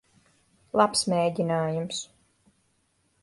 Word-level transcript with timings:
Labs 0.81 1.03
mēģinājums. 1.13 1.99